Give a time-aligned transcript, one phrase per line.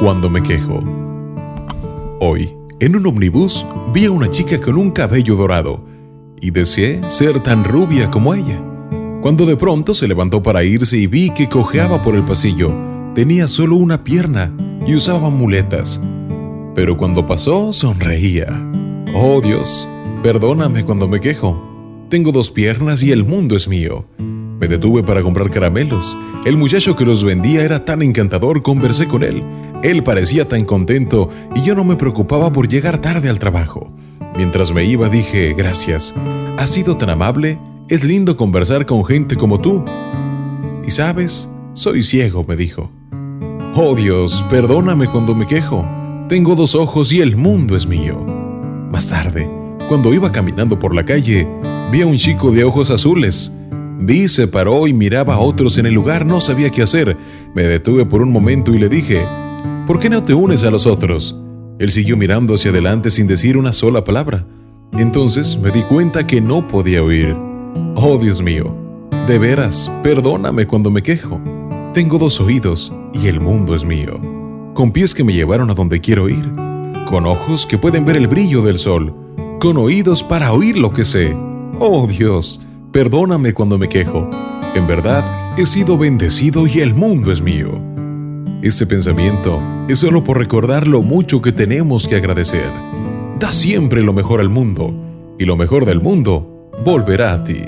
[0.00, 0.82] cuando me quejo.
[2.20, 5.84] Hoy, en un omnibus, vi a una chica con un cabello dorado
[6.40, 8.60] y deseé ser tan rubia como ella.
[9.22, 12.72] Cuando de pronto se levantó para irse y vi que cojeaba por el pasillo,
[13.14, 14.54] tenía solo una pierna
[14.86, 16.00] y usaba muletas.
[16.74, 18.46] Pero cuando pasó, sonreía.
[19.14, 19.88] Oh Dios,
[20.22, 22.06] perdóname cuando me quejo.
[22.10, 24.06] Tengo dos piernas y el mundo es mío.
[24.58, 26.16] Me detuve para comprar caramelos.
[26.44, 29.42] El muchacho que los vendía era tan encantador, conversé con él.
[29.82, 33.92] Él parecía tan contento y yo no me preocupaba por llegar tarde al trabajo.
[34.36, 36.14] Mientras me iba dije, gracias,
[36.58, 39.84] has sido tan amable, es lindo conversar con gente como tú.
[40.86, 42.90] Y sabes, soy ciego, me dijo.
[43.74, 45.86] Oh Dios, perdóname cuando me quejo.
[46.28, 48.24] Tengo dos ojos y el mundo es mío.
[48.90, 49.50] Más tarde,
[49.88, 51.46] cuando iba caminando por la calle,
[51.92, 53.54] vi a un chico de ojos azules.
[53.98, 57.16] Vi, se paró y miraba a otros en el lugar, no sabía qué hacer.
[57.54, 59.24] Me detuve por un momento y le dije,
[59.86, 61.36] ¿por qué no te unes a los otros?
[61.78, 64.44] Él siguió mirando hacia adelante sin decir una sola palabra.
[64.92, 67.36] Entonces me di cuenta que no podía oír.
[67.94, 68.74] Oh Dios mío,
[69.26, 71.40] de veras, perdóname cuando me quejo.
[71.92, 74.20] Tengo dos oídos y el mundo es mío.
[74.74, 76.52] Con pies que me llevaron a donde quiero ir.
[77.08, 79.14] Con ojos que pueden ver el brillo del sol.
[79.58, 81.34] Con oídos para oír lo que sé.
[81.78, 82.65] Oh Dios,
[82.96, 84.30] perdóname cuando me quejo.
[84.74, 87.78] En verdad, he sido bendecido y el mundo es mío.
[88.62, 92.72] Este pensamiento es solo por recordar lo mucho que tenemos que agradecer.
[93.38, 94.94] Da siempre lo mejor al mundo,
[95.38, 97.60] y lo mejor del mundo volverá a ti.